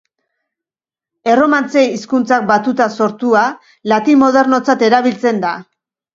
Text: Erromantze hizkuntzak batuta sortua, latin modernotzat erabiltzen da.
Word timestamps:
Erromantze 1.33 1.83
hizkuntzak 1.97 2.47
batuta 2.53 2.89
sortua, 2.99 3.45
latin 3.95 4.19
modernotzat 4.25 4.89
erabiltzen 4.91 5.45
da. 5.47 5.55